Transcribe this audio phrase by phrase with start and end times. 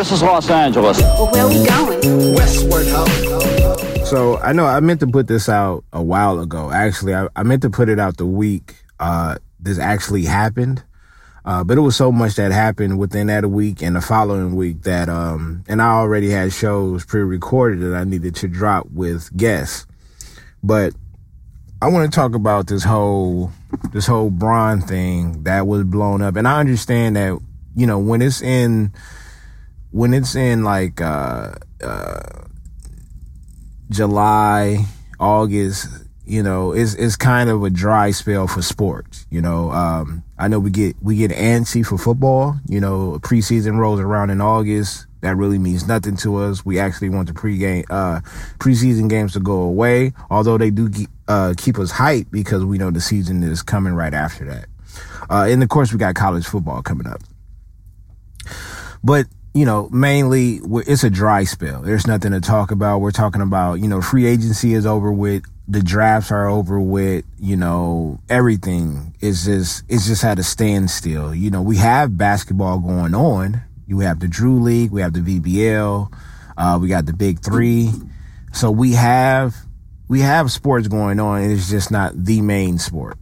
[0.00, 0.98] This is Los Angeles.
[0.98, 2.34] Well, where we going?
[2.34, 3.04] Westward, ho.
[4.06, 6.70] So I know I meant to put this out a while ago.
[6.70, 10.82] Actually, I, I meant to put it out the week uh, this actually happened.
[11.44, 14.84] Uh, but it was so much that happened within that week and the following week
[14.84, 19.86] that, um, and I already had shows pre-recorded that I needed to drop with guests.
[20.62, 20.94] But
[21.82, 23.52] I want to talk about this whole,
[23.92, 26.36] this whole Bron thing that was blown up.
[26.36, 27.38] And I understand that,
[27.76, 28.94] you know, when it's in,
[29.90, 32.44] when it's in like, uh, uh,
[33.90, 34.84] July,
[35.18, 35.88] August,
[36.24, 39.26] you know, it's, it's kind of a dry spell for sports.
[39.30, 42.56] You know, um, I know we get, we get antsy for football.
[42.68, 45.06] You know, preseason rolls around in August.
[45.22, 46.64] That really means nothing to us.
[46.64, 48.20] We actually want the pregame, uh,
[48.58, 50.88] preseason games to go away, although they do,
[51.28, 54.66] uh, keep us hyped because we know the season is coming right after that.
[55.28, 57.20] Uh, and of course we got college football coming up.
[59.02, 61.82] But you know, mainly it's a dry spell.
[61.82, 63.00] There's nothing to talk about.
[63.00, 65.44] We're talking about, you know, free agency is over with.
[65.66, 67.24] The drafts are over with.
[67.38, 71.34] You know, everything is just, it's just at a standstill.
[71.34, 73.60] You know, we have basketball going on.
[73.86, 74.92] You have the Drew League.
[74.92, 76.12] We have the VBL.
[76.56, 77.90] Uh, we got the big three.
[78.52, 79.56] So we have,
[80.08, 81.42] we have sports going on.
[81.42, 83.18] It's just not the main sport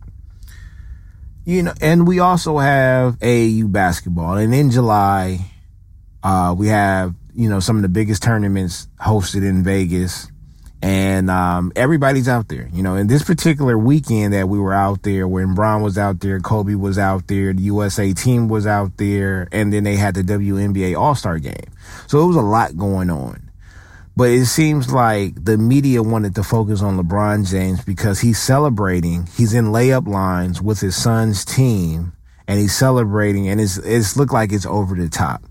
[1.44, 4.36] you know, and we also have AAU basketball.
[4.36, 5.38] And in July,
[6.28, 10.30] uh, we have, you know, some of the biggest tournaments hosted in Vegas
[10.82, 15.02] and, um, everybody's out there, you know, in this particular weekend that we were out
[15.04, 18.96] there when Bron was out there, Kobe was out there, the USA team was out
[18.98, 21.72] there, and then they had the WNBA All-Star game.
[22.06, 23.50] So it was a lot going on.
[24.14, 29.28] But it seems like the media wanted to focus on LeBron James because he's celebrating.
[29.36, 32.12] He's in layup lines with his son's team
[32.46, 35.42] and he's celebrating and it's, it's looked like it's over the top.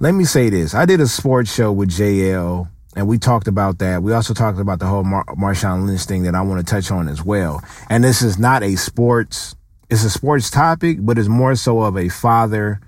[0.00, 0.74] Let me say this.
[0.74, 4.00] I did a sports show with JL and we talked about that.
[4.00, 6.92] We also talked about the whole Mar- Marshawn Lynch thing that I want to touch
[6.92, 7.60] on as well.
[7.90, 9.56] And this is not a sports,
[9.90, 12.80] it's a sports topic, but it's more so of a father,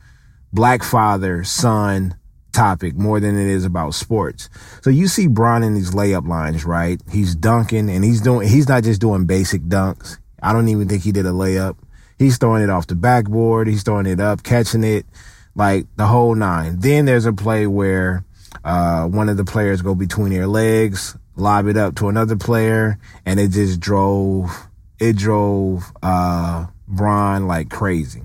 [0.52, 2.14] black father, son,
[2.52, 4.48] topic more than it is about sports.
[4.82, 7.00] So you see Bron in these layup lines, right?
[7.10, 10.18] He's dunking and he's doing, he's not just doing basic dunks.
[10.42, 11.76] I don't even think he did a layup.
[12.18, 13.66] He's throwing it off the backboard.
[13.66, 15.06] He's throwing it up, catching it,
[15.54, 16.80] like the whole nine.
[16.80, 18.24] Then there's a play where,
[18.64, 22.98] uh, one of the players go between their legs, lob it up to another player,
[23.24, 24.68] and it just drove,
[24.98, 28.22] it drove, uh, Bron like crazy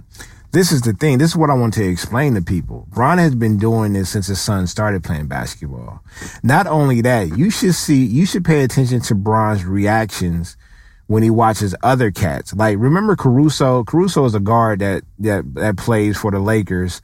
[0.55, 1.17] this is the thing.
[1.17, 2.87] This is what I want to explain to people.
[2.89, 6.01] Bron has been doing this since his son started playing basketball.
[6.43, 10.55] Not only that, you should see, you should pay attention to Bron's reactions
[11.07, 12.53] when he watches other cats.
[12.53, 13.83] Like, remember Caruso?
[13.83, 17.01] Caruso is a guard that, that, that plays for the Lakers.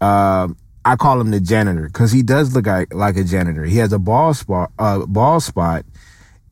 [0.00, 0.48] Uh,
[0.84, 3.64] I call him the janitor because he does look like, like a janitor.
[3.64, 5.86] He has a ball spot, uh, ball spot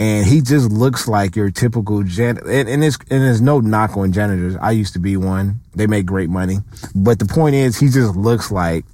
[0.02, 2.50] and he just looks like your typical janitor.
[2.50, 4.56] And, and, it's, and there's no knock on janitors.
[4.56, 5.60] I used to be one.
[5.76, 6.58] They make great money.
[6.92, 8.84] But the point is, he just looks like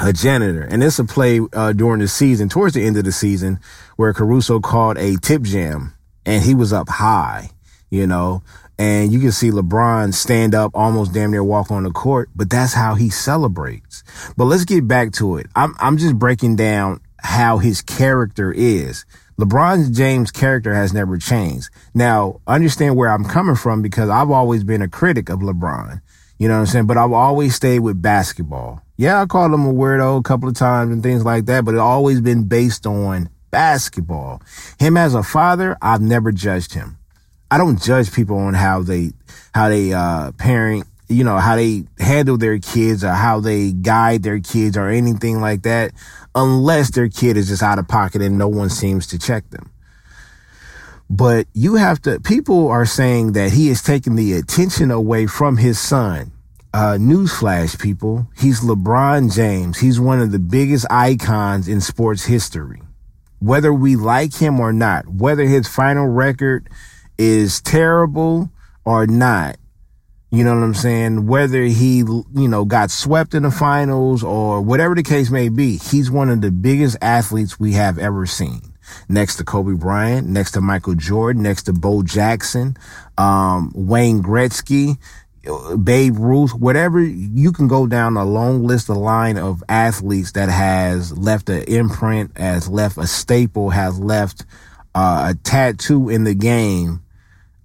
[0.00, 0.62] a janitor.
[0.62, 3.60] And it's a play, uh, during the season, towards the end of the season,
[3.96, 5.92] where Caruso called a tip jam
[6.28, 7.50] and he was up high,
[7.88, 8.42] you know,
[8.78, 12.50] and you can see LeBron stand up, almost damn near walk on the court, but
[12.50, 14.04] that's how he celebrates.
[14.36, 15.46] But let's get back to it.
[15.56, 19.06] I'm, I'm just breaking down how his character is.
[19.40, 21.70] LeBron James' character has never changed.
[21.94, 26.02] Now, understand where I'm coming from because I've always been a critic of LeBron.
[26.38, 26.86] You know what I'm saying?
[26.86, 28.82] But I've always stayed with basketball.
[28.98, 31.72] Yeah, I called him a weirdo a couple of times and things like that, but
[31.72, 34.42] it's always been based on basketball.
[34.78, 36.98] Him as a father, I've never judged him.
[37.50, 39.12] I don't judge people on how they,
[39.54, 44.22] how they, uh, parent, you know, how they handle their kids or how they guide
[44.22, 45.92] their kids or anything like that
[46.34, 49.70] unless their kid is just out of pocket and no one seems to check them.
[51.10, 55.56] But you have to, people are saying that he is taking the attention away from
[55.56, 56.32] his son.
[56.74, 58.28] Uh, newsflash, people.
[58.36, 59.78] He's LeBron James.
[59.78, 62.82] He's one of the biggest icons in sports history.
[63.40, 66.68] Whether we like him or not, whether his final record
[67.18, 68.50] is terrible
[68.84, 69.56] or not,
[70.30, 71.26] You know what I'm saying?
[71.26, 75.78] Whether he, you know, got swept in the finals or whatever the case may be,
[75.78, 78.74] he's one of the biggest athletes we have ever seen.
[79.08, 82.76] Next to Kobe Bryant, next to Michael Jordan, next to Bo Jackson,
[83.16, 84.98] um, Wayne Gretzky,
[85.82, 90.48] Babe Ruth, whatever you can go down a long list, a line of athletes that
[90.48, 94.44] has left an imprint, has left a staple, has left
[94.94, 97.02] uh, a tattoo in the game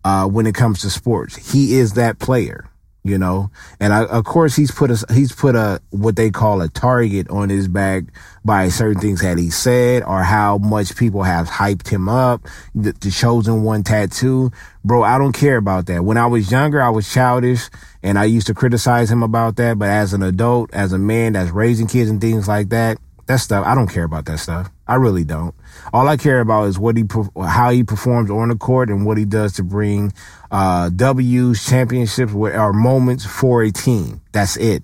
[0.04, 1.52] uh, when it comes to sports.
[1.52, 2.70] He is that player,
[3.04, 3.52] you know.
[3.80, 7.30] And I, of course, he's put a he's put a what they call a target
[7.30, 8.04] on his back
[8.46, 12.48] by certain things that he said or how much people have hyped him up.
[12.74, 14.52] The, the chosen one tattoo,
[14.84, 15.04] bro.
[15.04, 16.04] I don't care about that.
[16.04, 17.70] When I was younger, I was childish
[18.02, 19.78] and I used to criticize him about that.
[19.78, 22.98] But as an adult, as a man that's raising kids and things like that,
[23.28, 24.70] that stuff, I don't care about that stuff.
[24.86, 25.56] I really don't.
[25.94, 27.06] All I care about is what he,
[27.42, 30.12] how he performs on the court and what he does to bring,
[30.54, 34.22] uh, W's, championships, or moments for a team.
[34.32, 34.84] That's it.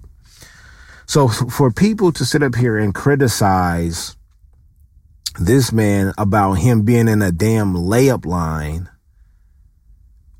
[1.05, 4.17] So for people to sit up here and criticize
[5.39, 8.89] this man about him being in a damn layup line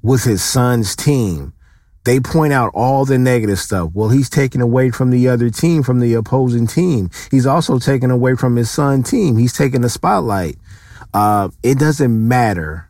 [0.02, 1.54] with his son's team,
[2.06, 3.92] they point out all the negative stuff.
[3.94, 7.12] Well, he's taken away from the other team, from the opposing team.
[7.30, 9.38] He's also taken away from his son team.
[9.38, 10.58] He's taken the spotlight.
[11.14, 12.89] Uh, it doesn't matter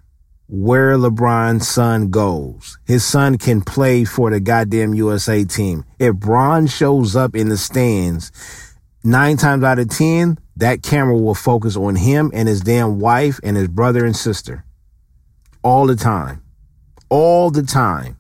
[0.50, 2.80] where LeBron's son goes.
[2.86, 5.86] His son can play for the goddamn USA team.
[6.00, 8.32] If Bron shows up in the stands,
[9.04, 13.40] nine times out of 10, that camera will focus on him and his damn wife
[13.44, 14.66] and his brother and sister.
[15.62, 16.42] All the time.
[17.10, 18.18] All the time.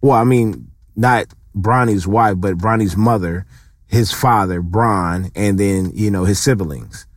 [0.00, 3.44] Well, I mean, not Bronny's wife, but Bronny's mother,
[3.88, 7.08] his father, Bron, and then, you know, his siblings.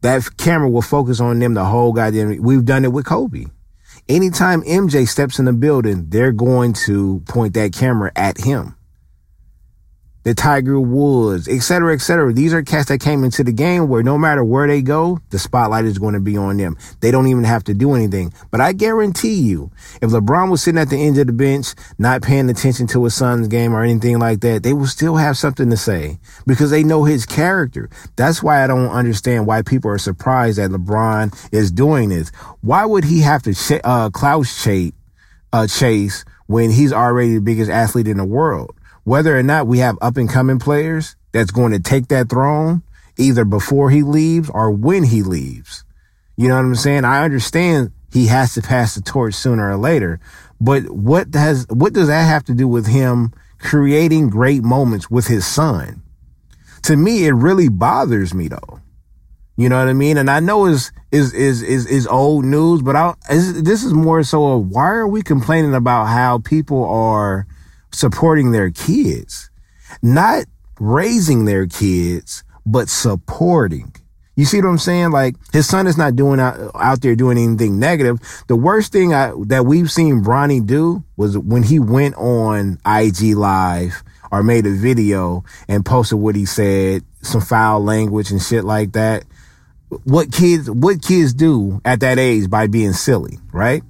[0.00, 2.42] That camera will focus on them the whole goddamn.
[2.42, 3.46] We've done it with Kobe.
[4.08, 8.77] Anytime MJ steps in the building, they're going to point that camera at him
[10.28, 12.34] the Tiger Woods, et cetera, et cetera.
[12.34, 15.38] These are cats that came into the game where no matter where they go, the
[15.38, 16.76] spotlight is going to be on them.
[17.00, 18.34] They don't even have to do anything.
[18.50, 19.70] But I guarantee you,
[20.02, 23.14] if LeBron was sitting at the end of the bench, not paying attention to his
[23.14, 26.84] son's game or anything like that, they will still have something to say because they
[26.84, 27.88] know his character.
[28.16, 32.28] That's why I don't understand why people are surprised that LeBron is doing this.
[32.60, 34.92] Why would he have to ch- uh, Klaus chase,
[35.54, 38.74] uh, chase when he's already the biggest athlete in the world?
[39.08, 42.82] Whether or not we have up and coming players that's going to take that throne
[43.16, 45.82] either before he leaves or when he leaves.
[46.36, 47.06] You know what I'm saying?
[47.06, 50.20] I understand he has to pass the torch sooner or later,
[50.60, 55.26] but what has, what does that have to do with him creating great moments with
[55.26, 56.02] his son?
[56.82, 58.80] To me, it really bothers me though.
[59.56, 60.18] You know what I mean?
[60.18, 64.22] And I know is is is is is old news, but I this is more
[64.22, 67.46] so of why are we complaining about how people are
[67.98, 69.50] supporting their kids,
[70.02, 70.44] not
[70.78, 73.92] raising their kids, but supporting.
[74.36, 75.10] You see what I'm saying?
[75.10, 78.20] Like his son is not doing out, out there doing anything negative.
[78.46, 83.36] The worst thing I, that we've seen Bronny do was when he went on IG
[83.36, 88.62] live or made a video and posted what he said, some foul language and shit
[88.62, 89.24] like that.
[90.04, 93.82] What kids, what kids do at that age by being silly, right?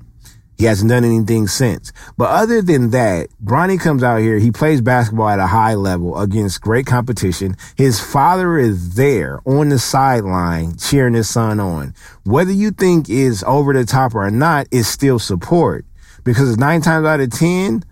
[0.59, 1.93] He hasn't done anything since.
[2.17, 4.39] But other than that, Bronny comes out here.
[4.39, 7.57] He plays basketball at a high level against great competition.
[7.77, 11.95] His father is there on the sideline cheering his son on.
[12.25, 15.87] Whether you think is over the top or not is still support
[16.25, 17.85] because nine times out of 10,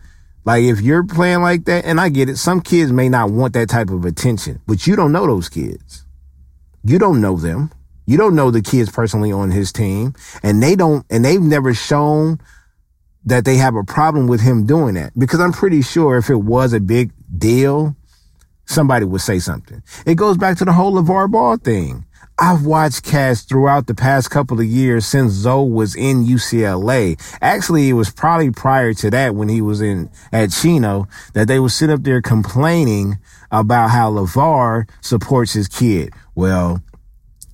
[0.45, 3.53] like if you're playing like that, and I get it, some kids may not want
[3.55, 6.05] that type of attention, but you don't know those kids.
[6.83, 7.71] You don't know them.
[8.07, 11.73] You don't know the kids personally on his team and they don't, and they've never
[11.75, 12.41] shown
[13.27, 16.37] that they have a problem with him doing that because I'm pretty sure if it
[16.37, 17.97] was a big deal,
[18.65, 19.83] somebody would say something.
[20.07, 22.07] It goes back to the whole LaVar Ball thing.
[22.39, 27.19] I've watched cast throughout the past couple of years since Zo was in UCLA.
[27.41, 31.59] Actually, it was probably prior to that when he was in at Chino that they
[31.59, 33.17] would sit up there complaining
[33.51, 36.13] about how LaVar supports his kid.
[36.35, 36.83] Well,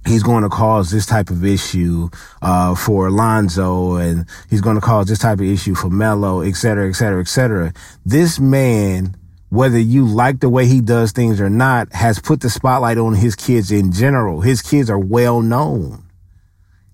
[0.06, 2.08] he's going to cause this type of issue
[2.40, 6.54] uh, for Alonzo, and he's going to cause this type of issue for Melo, et
[6.54, 7.72] cetera, et cetera, et cetera.
[8.04, 9.16] This man,
[9.50, 13.14] whether you like the way he does things or not, has put the spotlight on
[13.14, 14.40] his kids in general.
[14.40, 16.04] His kids are well known.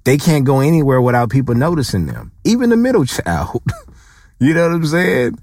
[0.05, 3.63] They can't go anywhere without people noticing them, even the middle child.
[4.41, 5.39] you know what I'm saying?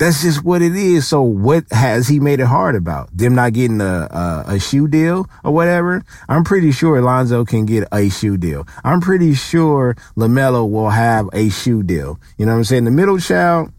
[0.00, 1.06] That's just what it is.
[1.06, 3.14] So what has he made it hard about?
[3.14, 6.02] Them not getting a, a, a shoe deal or whatever?
[6.26, 8.66] I'm pretty sure Alonzo can get a shoe deal.
[8.82, 12.18] I'm pretty sure LaMelo will have a shoe deal.
[12.38, 12.86] You know what I'm saying?
[12.86, 13.74] The middle child,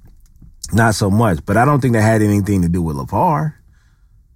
[0.71, 1.43] not so much.
[1.43, 3.55] But I don't think that had anything to do with LaVar.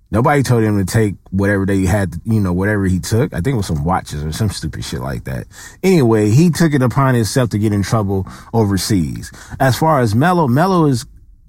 [0.09, 3.31] Nobody told him to take whatever they had, you know, whatever he took.
[3.33, 5.45] I think it was some watches or some stupid shit like that.
[5.83, 9.31] Anyway, he took it upon himself to get in trouble overseas.
[9.59, 11.05] As far as Melo, Melo is,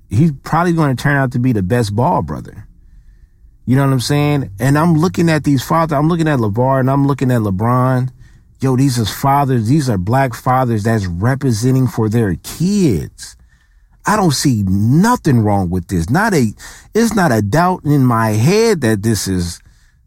[0.09, 2.67] he's probably going to turn out to be the best ball brother.
[3.65, 4.51] You know what I'm saying?
[4.61, 8.11] And I'm looking at these fathers, I'm looking at LaVar and I'm looking at LeBron.
[8.61, 13.37] Yo, these are fathers, these are black fathers that's representing for their kids.
[14.07, 16.09] I don't see nothing wrong with this.
[16.09, 16.53] Not a,
[16.95, 19.61] it's not a doubt in my head that this is,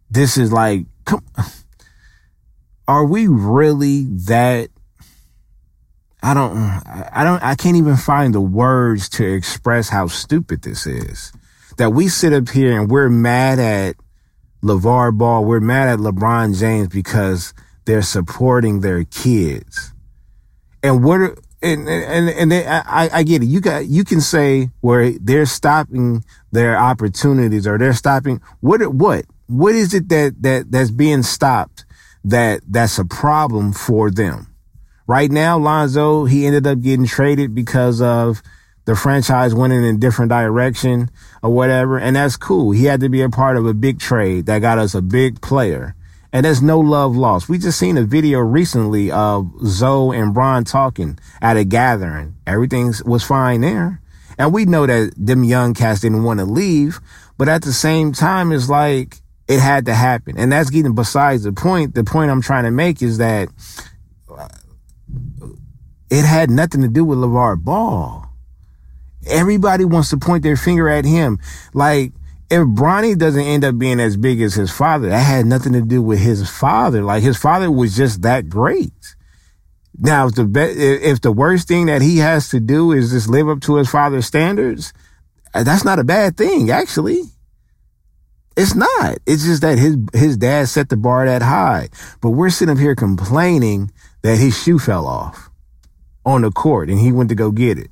[0.10, 1.26] this is like, come,
[2.88, 4.70] are we really that?
[6.22, 10.64] I don't, uh, I don't, I can't even find the words to express how stupid
[10.64, 11.32] this is.
[11.78, 13.96] That we sit up here and we're mad at
[14.62, 17.54] LaVar Ball, we're mad at LeBron James because
[17.86, 19.94] they're supporting their kids.
[20.84, 23.48] And what, and and and they, I I get it.
[23.48, 29.26] You got you can say where they're stopping their opportunities or they're stopping what what
[29.48, 31.86] what is it that that that's being stopped
[32.24, 34.48] that that's a problem for them.
[35.10, 38.44] Right now, Lonzo he ended up getting traded because of
[38.86, 41.10] the franchise went in a different direction
[41.42, 42.70] or whatever, and that's cool.
[42.70, 45.42] He had to be a part of a big trade that got us a big
[45.42, 45.96] player.
[46.32, 47.50] And there's no love lost.
[47.50, 52.36] We just seen a video recently of Zo and Bron talking at a gathering.
[52.46, 54.04] Everything was fine there.
[54.38, 57.00] And we know that them young cats didn't want to leave,
[57.36, 60.38] but at the same time, it's like it had to happen.
[60.38, 61.96] And that's getting besides the point.
[61.96, 63.50] The point I'm trying to make is that
[66.10, 68.26] it had nothing to do with LaVar Ball.
[69.28, 71.40] Everybody wants to point their finger at him.
[71.74, 72.14] Like,
[72.50, 75.82] if Bronny doesn't end up being as big as his father, that had nothing to
[75.82, 77.04] do with his father.
[77.04, 79.16] Like his father was just that great.
[79.98, 83.30] Now, if the be- if the worst thing that he has to do is just
[83.30, 84.94] live up to his father's standards,
[85.54, 87.22] uh, that's not a bad thing, actually.
[88.58, 89.18] It's not.
[89.26, 91.90] It's just that his his dad set the bar that high.
[92.22, 95.50] But we're sitting up here complaining that his shoe fell off
[96.26, 97.92] on the court and he went to go get it.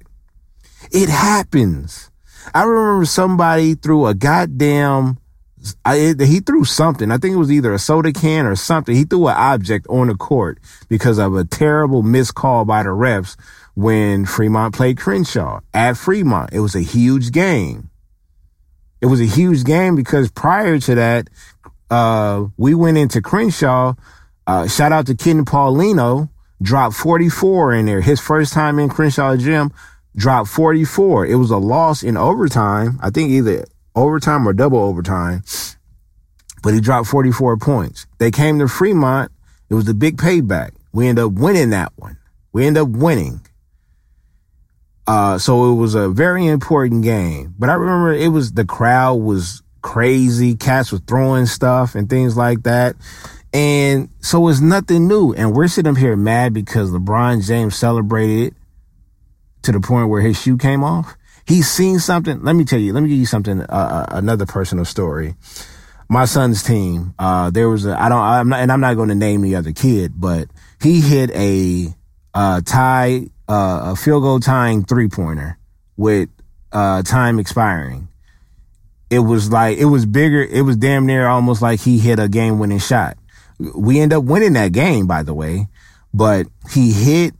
[0.91, 2.11] It happens.
[2.53, 5.17] I remember somebody threw a goddamn,
[5.83, 7.11] I, he threw something.
[7.11, 8.95] I think it was either a soda can or something.
[8.95, 12.89] He threw an object on the court because of a terrible missed call by the
[12.89, 13.35] refs
[13.75, 16.51] when Fremont played Crenshaw at Fremont.
[16.53, 17.89] It was a huge game.
[19.01, 21.29] It was a huge game because prior to that,
[21.89, 23.93] uh, we went into Crenshaw.
[24.47, 26.29] Uh, shout out to Ken Paulino,
[26.61, 27.99] dropped 44 in there.
[27.99, 29.73] His first time in Crenshaw Gym
[30.15, 31.27] dropped 44.
[31.27, 32.97] It was a loss in overtime.
[33.03, 35.43] I think either overtime or double overtime,
[36.63, 38.07] but he dropped 44 points.
[38.19, 39.31] They came to Fremont.
[39.69, 40.71] It was the big payback.
[40.93, 42.17] We ended up winning that one.
[42.53, 43.41] We ended up winning.
[45.05, 47.53] Uh, so it was a very important game.
[47.59, 50.55] But I remember it was the crowd was crazy.
[50.55, 52.95] Cats were throwing stuff and things like that.
[53.57, 55.33] And so it's nothing new.
[55.33, 58.53] And we're sitting up here mad because LeBron James celebrated
[59.63, 61.15] to the point where his shoe came off.
[61.47, 62.43] He's seen something.
[62.43, 65.33] Let me tell you, let me give you something, uh, uh, another personal story.
[66.07, 69.09] My son's team, uh, there was a, I don't, I'm not, and I'm not going
[69.09, 70.49] to name the other kid, but
[70.79, 71.87] he hit a,
[72.35, 75.57] uh, tie, uh, a field goal tying three pointer
[75.95, 76.29] with,
[76.71, 78.07] uh, time expiring.
[79.09, 80.43] It was like, it was bigger.
[80.43, 83.16] It was damn near almost like he hit a game winning shot.
[83.59, 85.67] We end up winning that game, by the way,
[86.13, 87.33] but he hit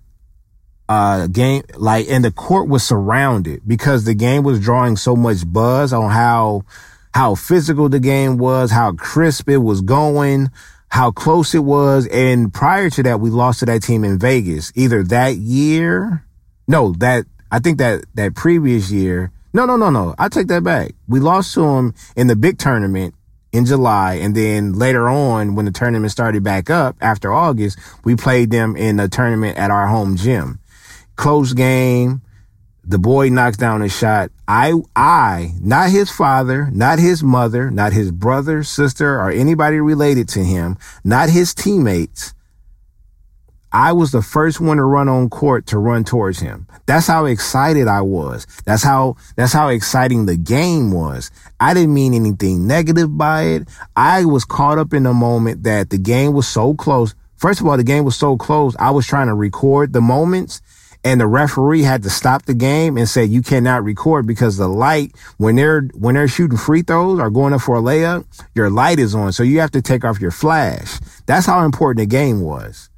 [0.90, 5.40] uh game like and the court was surrounded because the game was drawing so much
[5.46, 6.64] buzz on how
[7.14, 10.52] how physical the game was, how crisp it was going,
[10.90, 12.08] how close it was.
[12.08, 14.72] And prior to that, we lost to that team in Vegas.
[14.76, 16.24] Either that year,
[16.68, 19.32] no, that I think that that previous year.
[19.54, 20.14] No, no, no, no.
[20.20, 20.92] I take that back.
[21.08, 23.16] We lost to them in the big tournament
[23.58, 24.14] in July.
[24.16, 28.78] And then later on, when the tournament started back up after August, we played them
[28.78, 30.60] in a tournament at our home gym
[31.18, 32.22] close game.
[32.86, 34.32] The boy knocks down a shot.
[34.48, 40.30] I, I, not his father, not his mother, not his brother, sister, or anybody related
[40.30, 42.34] to him, not his teammates.
[43.78, 46.66] I was the first one to run on court to run towards him.
[46.88, 48.48] That's how excited I was.
[48.66, 51.30] That's how, that's how exciting the game was.
[51.60, 53.68] I didn't mean anything negative by it.
[53.96, 57.14] I was caught up in the moment that the game was so close.
[57.36, 58.76] First of all, the game was so close.
[58.80, 60.60] I was trying to record the moments
[61.04, 64.68] and the referee had to stop the game and say you cannot record because the
[64.68, 68.72] light when they're when they're shooting free throws or going up for a layup, your
[68.72, 71.00] light is on, so you have to take off your flash.
[71.28, 72.90] That's how important the game was.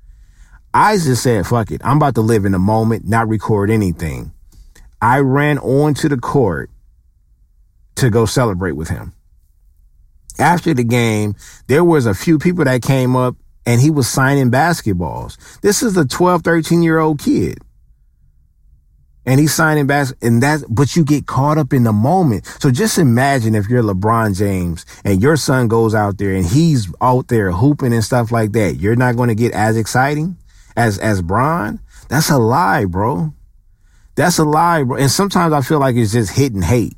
[0.74, 4.32] I just said, "Fuck it, I'm about to live in the moment, not record anything."
[5.02, 6.70] I ran onto the court
[7.96, 9.14] to go celebrate with him.
[10.38, 11.36] After the game,
[11.68, 13.36] there was a few people that came up
[13.66, 15.38] and he was signing basketballs.
[15.62, 17.60] This is a 12, 13 year old kid.
[19.26, 22.46] And he's signing bas and that, but you get caught up in the moment.
[22.60, 26.92] So just imagine if you're LeBron James and your son goes out there and he's
[27.00, 28.78] out there hooping and stuff like that.
[28.78, 30.38] You're not going to get as exciting
[30.80, 31.80] as, as Bron.
[32.08, 33.34] That's a lie, bro.
[34.16, 34.98] That's a lie, bro.
[34.98, 36.96] And sometimes I feel like it's just and hate.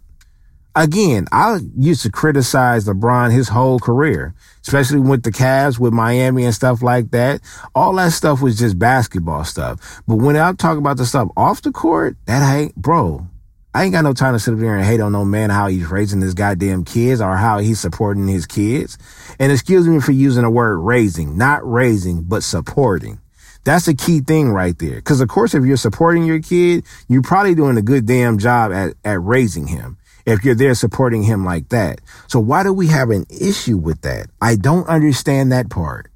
[0.74, 6.46] Again, I used to criticize LeBron his whole career, especially with the Cavs, with Miami
[6.46, 7.42] and stuff like that.
[7.76, 10.02] All that stuff was just basketball stuff.
[10.08, 13.28] But when I talk about the stuff off the court, that ain't, bro,
[13.74, 15.68] I ain't got no time to sit up there and hate on no man how
[15.68, 18.98] he's raising his goddamn kids or how he's supporting his kids.
[19.40, 23.20] And excuse me for using the word raising, not raising, but supporting.
[23.64, 25.02] That's a key thing right there.
[25.02, 28.72] Cause of course, if you're supporting your kid, you're probably doing a good damn job
[28.72, 32.02] at, at raising him if you're there supporting him like that.
[32.28, 34.28] So why do we have an issue with that?
[34.42, 36.12] I don't understand that part.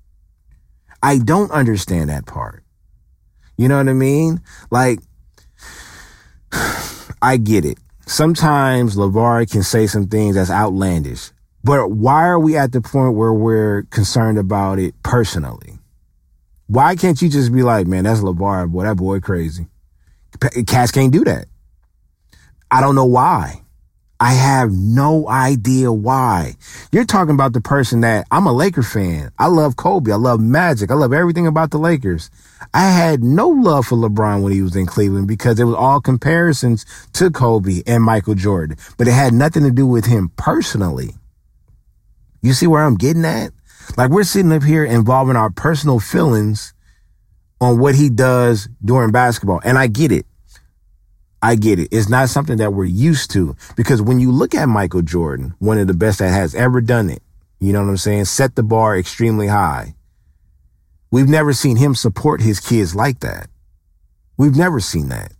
[1.03, 2.63] I don't understand that part.
[3.57, 4.41] You know what I mean?
[4.71, 4.99] Like,
[7.21, 7.77] I get it.
[8.07, 11.31] Sometimes LaVar can say some things that's outlandish,
[11.63, 15.74] but why are we at the point where we're concerned about it personally?
[16.67, 19.67] Why can't you just be like, man, that's LaVar, boy, that boy crazy.
[20.67, 21.45] Cats can't do that.
[22.71, 23.61] I don't know why.
[24.19, 26.55] I have no idea why.
[26.91, 29.31] You're talking about the person that I'm a Laker fan.
[29.37, 30.11] I love Kobe.
[30.11, 30.89] I love Magic.
[30.89, 32.31] I love everything about the Lakers.
[32.73, 35.99] I had no love for LeBron when he was in Cleveland because it was all
[35.99, 41.11] comparisons to Kobe and Michael Jordan, but it had nothing to do with him personally.
[42.41, 43.51] You see where I'm getting at?
[43.97, 46.73] Like we're sitting up here involving our personal feelings
[47.61, 49.61] on what he does during basketball.
[49.63, 50.25] And I get it.
[51.41, 51.89] I get it.
[51.91, 55.77] It's not something that we're used to because when you look at Michael Jordan, one
[55.77, 57.21] of the best that has ever done it,
[57.59, 58.25] you know what I'm saying?
[58.25, 59.95] Set the bar extremely high.
[61.11, 63.47] We've never seen him support his kids like that.
[64.37, 65.31] We've never seen that.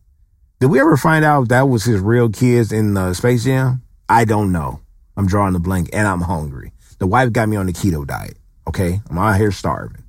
[0.60, 3.81] Did we ever find out that was his real kids in uh, Space Jam?
[4.08, 4.79] I don't know.
[5.17, 6.71] I'm drawing the blank and I'm hungry.
[6.99, 8.38] The wife got me on the keto diet.
[8.67, 9.01] Okay.
[9.10, 10.03] I'm out here starving.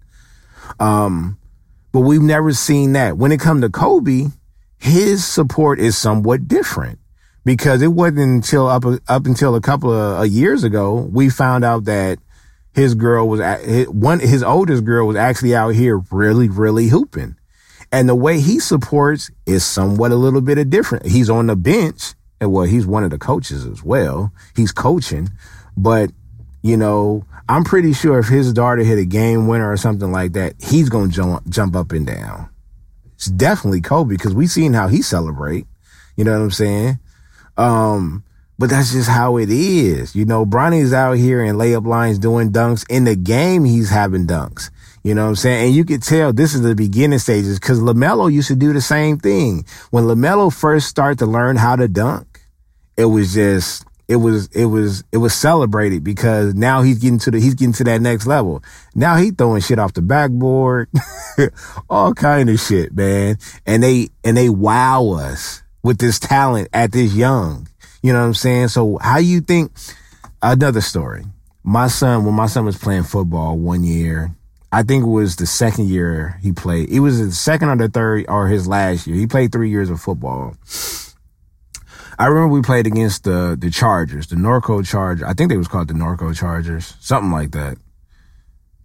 [0.81, 1.39] Um,
[1.93, 3.17] but we've never seen that.
[3.17, 4.27] When it come to Kobe,
[4.79, 6.99] his support is somewhat different
[7.45, 11.85] because it wasn't until up up until a couple of years ago we found out
[11.85, 12.19] that
[12.75, 17.37] his girl was his, one his oldest girl was actually out here really really hooping,
[17.91, 21.07] and the way he supports is somewhat a little bit of different.
[21.07, 24.33] He's on the bench, and well, he's one of the coaches as well.
[24.55, 25.31] He's coaching,
[25.77, 26.11] but
[26.67, 30.33] you know, I'm pretty sure if his daughter hit a game winner or something like
[30.33, 32.51] that, he's gonna jump jump up and down
[33.17, 35.67] it's definitely Kobe because we seen how he celebrate.
[36.17, 36.99] You know what I'm saying?
[37.57, 38.23] Um,
[38.59, 40.15] but that's just how it is.
[40.15, 42.85] You know, Bronny's out here in layup lines doing dunks.
[42.91, 44.71] In the game, he's having dunks.
[45.03, 45.67] You know what I'm saying?
[45.67, 48.81] And you could tell this is the beginning stages because LaMelo used to do the
[48.81, 49.65] same thing.
[49.91, 52.43] When LaMelo first started to learn how to dunk,
[52.99, 57.31] it was just, it was it was it was celebrated because now he's getting to
[57.31, 58.63] the he's getting to that next level.
[58.95, 60.89] Now he throwing shit off the backboard,
[61.91, 63.39] all kind of shit, man.
[63.67, 67.69] And they and they wow us with this talent at this young.
[68.03, 68.69] You know what I'm saying?
[68.69, 69.73] So how you think
[70.41, 71.25] another story?
[71.65, 74.31] My son, when my son was playing football one year,
[74.71, 76.91] I think it was the second year he played.
[76.91, 79.17] It was the second or the third or his last year.
[79.17, 80.55] He played three years of football
[82.19, 85.27] I remember we played against the the Chargers, the Norco Chargers.
[85.27, 87.79] I think they was called the Norco Chargers, something like that.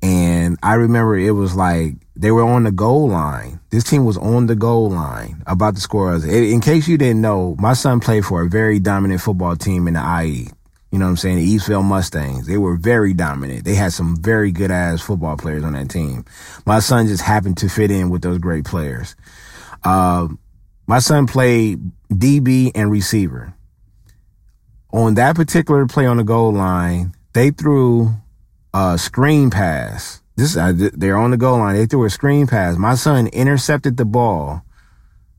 [0.02, 3.60] And I remember it was like they were on the goal line.
[3.70, 6.24] This team was on the goal line about to score us.
[6.26, 9.94] In case you didn't know, my son played for a very dominant football team in
[9.94, 10.48] the IE.
[10.92, 11.38] You know what I'm saying?
[11.38, 12.48] The Eastvale Mustangs.
[12.48, 13.64] They were very dominant.
[13.64, 16.26] They had some very good ass football players on that team.
[16.66, 19.16] My son just happened to fit in with those great players.
[19.84, 20.28] Uh,
[20.88, 21.80] my son played
[22.12, 23.54] DB and receiver.
[24.94, 28.14] On that particular play on the goal line, they threw
[28.74, 30.22] a screen pass.
[30.36, 31.76] This uh, they're on the goal line.
[31.76, 32.78] They threw a screen pass.
[32.78, 34.64] My son intercepted the ball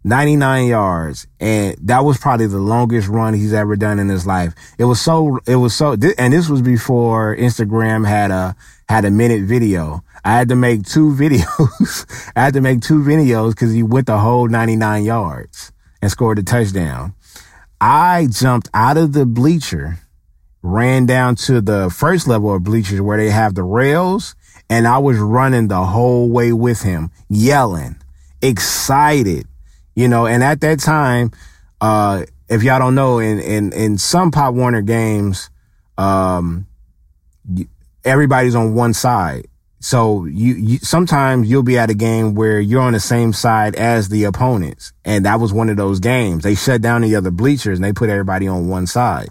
[0.05, 1.27] 99 yards.
[1.41, 4.55] And that was probably the longest run he's ever done in his life.
[4.79, 8.57] It was so, it was so, and this was before Instagram had a,
[8.89, 10.03] had a minute video.
[10.25, 12.31] I had to make two videos.
[12.35, 15.72] I had to make two videos because he went the whole 99 yards
[16.03, 17.15] and scored a touchdown.
[17.81, 19.99] I jumped out of the bleacher,
[20.61, 24.35] ran down to the first level of bleachers where they have the rails,
[24.69, 27.97] and I was running the whole way with him, yelling,
[28.43, 29.47] excited
[29.95, 31.33] you know, and at that time,
[31.81, 35.51] uh, if y'all don't know, in in in some Pop Warner games,
[35.99, 36.67] um,
[38.05, 39.49] everybody's on one side.
[39.83, 43.75] So you, you, sometimes you'll be at a game where you're on the same side
[43.75, 44.93] as the opponents.
[45.05, 46.45] And that was one of those games.
[46.45, 49.29] They shut down the other bleachers and they put everybody on one side.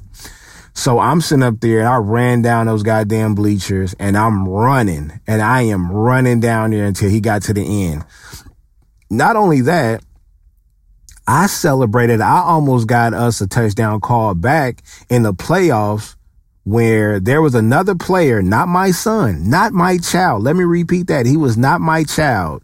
[0.73, 5.21] So I'm sitting up there and I ran down those goddamn bleachers and I'm running
[5.25, 8.03] and I am running down there until he got to the end.
[9.09, 10.03] Not only that,
[11.27, 12.19] I celebrated.
[12.19, 16.15] I almost got us a touchdown call back in the playoffs
[16.63, 20.43] where there was another player, not my son, not my child.
[20.43, 21.25] Let me repeat that.
[21.25, 22.63] He was not my child.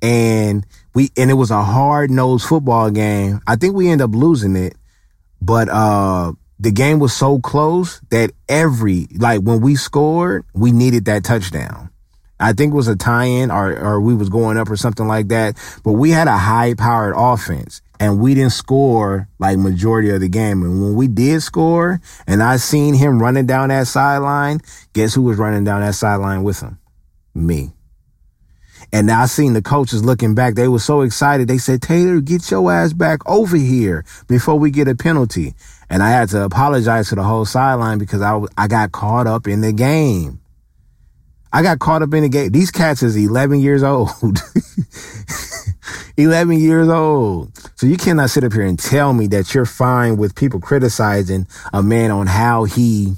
[0.00, 3.40] And we, and it was a hard nosed football game.
[3.46, 4.74] I think we ended up losing it,
[5.40, 11.04] but, uh, the game was so close that every, like when we scored, we needed
[11.04, 11.90] that touchdown.
[12.40, 15.28] I think it was a tie-in or, or we was going up or something like
[15.28, 15.56] that.
[15.84, 20.28] But we had a high powered offense and we didn't score like majority of the
[20.28, 20.62] game.
[20.62, 24.60] And when we did score and I seen him running down that sideline,
[24.92, 26.78] guess who was running down that sideline with him?
[27.34, 27.72] Me.
[28.92, 30.54] And I seen the coaches looking back.
[30.54, 31.48] They were so excited.
[31.48, 35.54] They said, Taylor, get your ass back over here before we get a penalty.
[35.90, 39.48] And I had to apologize to the whole sideline because I, I got caught up
[39.48, 40.40] in the game.
[41.52, 42.50] I got caught up in the game.
[42.50, 44.10] These cats is 11 years old.
[46.16, 47.56] 11 years old.
[47.76, 51.46] So you cannot sit up here and tell me that you're fine with people criticizing
[51.72, 53.14] a man on how he,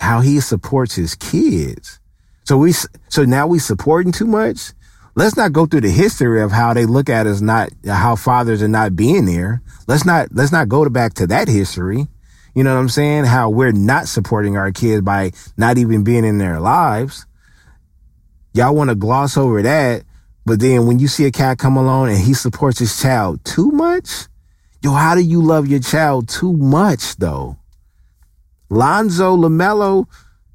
[0.00, 1.98] how he supports his kids.
[2.44, 2.72] So we,
[3.08, 4.72] so now we supporting too much.
[5.16, 8.62] Let's not go through the history of how they look at us not, how fathers
[8.62, 9.62] are not being there.
[9.86, 12.08] Let's not, let's not go back to that history.
[12.54, 13.24] You know what I'm saying?
[13.24, 17.26] How we're not supporting our kids by not even being in their lives.
[18.52, 20.04] Y'all want to gloss over that.
[20.46, 23.70] But then when you see a cat come along and he supports his child too
[23.70, 24.28] much,
[24.82, 27.56] yo, how do you love your child too much though?
[28.70, 30.06] Lonzo LaMelo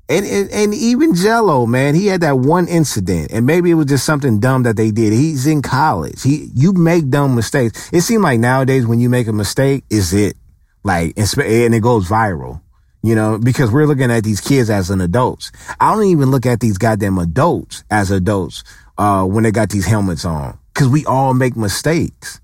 [0.08, 3.88] and, and, and even Gelo, man, he had that one incident and maybe it was
[3.88, 5.12] just something dumb that they did.
[5.12, 6.24] He's in college.
[6.24, 7.90] He, you make dumb mistakes.
[7.92, 10.38] It seems like nowadays when you make a mistake, is it
[10.84, 12.62] like, and it goes viral
[13.02, 15.52] you know, because we're looking at these kids as an adults.
[15.80, 18.64] I don't even look at these goddamn adults as adults,
[18.98, 20.58] uh, when they got these helmets on.
[20.74, 22.40] Cause we all make mistakes.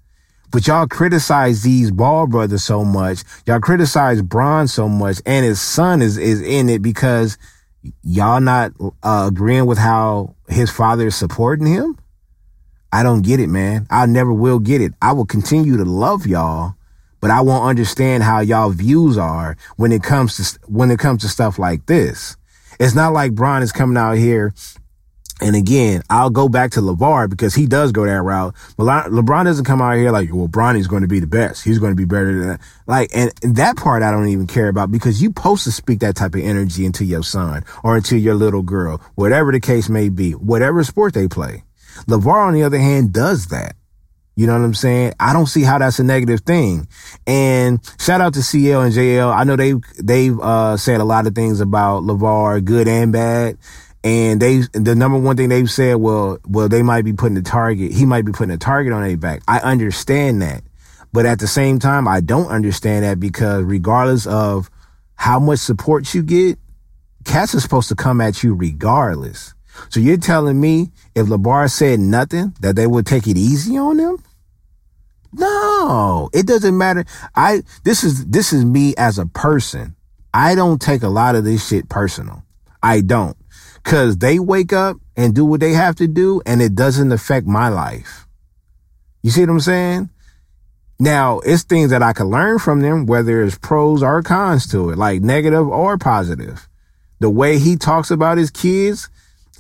[0.52, 3.24] But y'all criticize these ball brothers so much.
[3.46, 7.38] Y'all criticize Bron so much and his son is, is in it because
[8.04, 8.72] y'all not
[9.04, 11.98] uh, agreeing with how his father is supporting him.
[12.94, 13.88] I don't get it, man.
[13.90, 14.94] I never will get it.
[15.02, 16.75] I will continue to love y'all
[17.26, 21.24] but I won't understand how y'all views are when it comes to when it comes
[21.24, 22.38] to stuff like this.
[22.80, 24.54] It's not like Bron is coming out here.
[25.42, 28.54] And again, I'll go back to LaVar because he does go that route.
[28.78, 31.64] But LeBron doesn't come out here like, well, Bronny's going to be the best.
[31.64, 32.62] He's going to be better than that.
[32.86, 36.02] Like, and, and that part I don't even care about because you supposed to speak
[36.02, 39.90] that type of energy into your son or into your little girl, whatever the case
[39.90, 41.64] may be, whatever sport they play.
[42.08, 43.76] LaVar, on the other hand, does that.
[44.36, 45.14] You know what I'm saying?
[45.20, 46.90] I don't see how that's a negative thing.
[47.26, 49.34] And shout out to CL and JL.
[49.34, 53.58] I know they they've uh, said a lot of things about LaVar, good and bad.
[54.04, 57.42] And they the number one thing they've said, well, well, they might be putting a
[57.42, 57.94] target.
[57.94, 59.42] He might be putting a target on their back.
[59.48, 60.64] I understand that.
[61.14, 64.70] But at the same time, I don't understand that because regardless of
[65.16, 66.60] how much support you get,
[67.24, 69.55] cats are supposed to come at you regardless.
[69.90, 73.98] So you're telling me if LaVar said nothing, that they would take it easy on
[73.98, 74.24] them?
[75.34, 77.06] No, it doesn't matter.
[77.36, 79.96] I, this is, this is me as a person.
[80.34, 82.44] I don't take a lot of this shit personal.
[82.82, 83.38] I don't.
[83.84, 87.48] Cause they wake up and do what they have to do and it doesn't affect
[87.48, 88.28] my life.
[89.22, 90.10] You see what I'm saying?
[91.00, 94.92] Now, it's things that I can learn from them, whether it's pros or cons to
[94.92, 96.70] it, like negative or positive.
[97.20, 99.10] The way he talks about his kids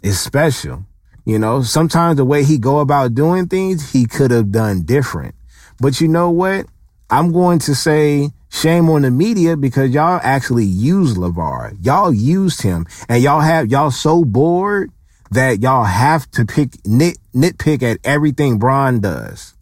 [0.05, 0.85] is special.
[1.25, 5.33] You know, sometimes the way he go about doing things, he could have done different.
[5.79, 6.67] But you know what?
[7.09, 11.77] I'm going to say shame on the media because y'all actually used LaVar.
[11.83, 14.91] Y'all used him and y'all have, y'all so bored
[15.31, 19.55] that y'all have to pick, nit, nitpick at everything Bron does.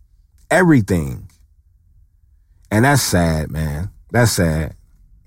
[0.52, 1.30] Everything.
[2.70, 3.90] And that's sad, man.
[4.12, 4.76] That's sad.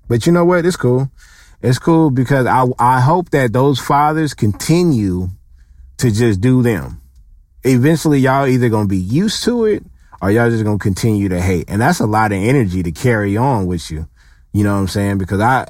[0.07, 0.65] But you know what?
[0.65, 1.11] It's cool.
[1.61, 5.29] It's cool because I, I hope that those fathers continue
[5.97, 7.01] to just do them.
[7.63, 9.83] Eventually y'all either going to be used to it
[10.21, 11.65] or y'all just gonna continue to hate?
[11.67, 14.07] And that's a lot of energy to carry on with you.
[14.53, 15.17] You know what I'm saying?
[15.17, 15.67] Because I,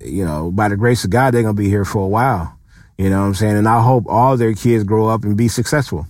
[0.00, 2.58] you know, by the grace of God, they're gonna be here for a while.
[2.96, 3.56] You know what I'm saying?
[3.56, 6.06] And I hope all their kids grow up and be successful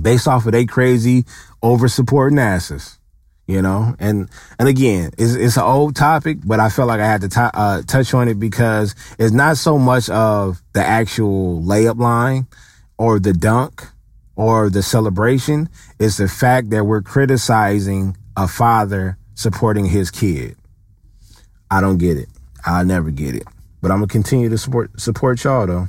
[0.00, 1.26] based off of they crazy
[1.62, 2.98] over supporting asses.
[3.50, 3.94] You know?
[3.98, 7.28] And and again it's, it's an old topic but i felt like i had to
[7.28, 12.46] t- uh, touch on it because it's not so much of the actual layup line
[12.98, 13.86] or the dunk
[14.36, 15.68] or the celebration.
[15.98, 20.56] It's the fact that we're criticizing a father supporting his kid.
[21.70, 22.28] I don't get it.
[22.64, 23.44] I'll never get it.
[23.82, 25.88] But i'm gonna continue to support support y'all though